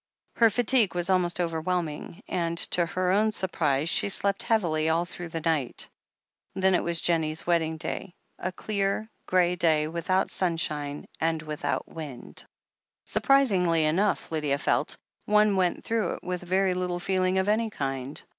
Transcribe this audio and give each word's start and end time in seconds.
Her 0.37 0.49
fatigue 0.49 0.95
was 0.95 1.11
almost 1.11 1.39
overwhelming, 1.39 2.23
and, 2.27 2.57
to 2.73 2.87
her 2.87 3.11
own 3.11 3.31
surprise, 3.31 3.87
she 3.87 4.09
slept 4.09 4.41
heavily 4.41 4.89
all 4.89 5.05
through 5.05 5.27
the 5.27 5.41
night. 5.41 5.87
Then 6.55 6.73
it 6.73 6.81
was 6.83 7.01
Jennie's 7.01 7.45
wedding 7.45 7.77
day— 7.77 8.15
sl 8.43 8.49
clear, 8.49 9.09
grey 9.27 9.55
day, 9.55 9.87
without 9.87 10.31
sunshine 10.31 11.05
and 11.19 11.43
without 11.43 11.87
wind. 11.87 12.45
Surprisingly 13.05 13.85
enough, 13.85 14.31
Lydia 14.31 14.57
felt, 14.57 14.97
one 15.25 15.55
went 15.55 15.83
through 15.83 16.13
it 16.15 16.23
with 16.23 16.41
very 16.41 16.73
little 16.73 16.97
feeling 16.99 17.37
of 17.37 17.47
any 17.47 17.69
kind. 17.69 18.23